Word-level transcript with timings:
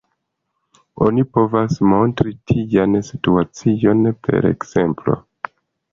Oni 1.07 1.25
povas 1.37 1.77
montri 1.91 2.33
tian 2.53 2.97
situacion 3.11 4.03
per 4.29 4.49
ekzemplo. 4.55 5.21